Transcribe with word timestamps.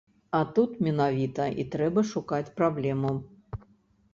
А 0.37 0.37
тут 0.55 0.71
менавіта 0.87 1.45
і 1.63 1.65
трэба 1.75 2.01
шукаць 2.13 2.53
праблему. 2.57 3.13